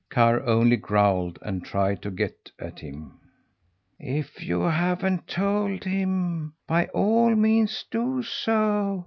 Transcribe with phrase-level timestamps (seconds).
[0.09, 3.19] Karr only growled and tried to get at him.
[3.99, 8.99] "If you haven't told him, by all means do so!"